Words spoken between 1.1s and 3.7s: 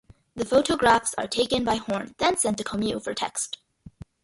are taken by Horne, then sent to Comeau for text.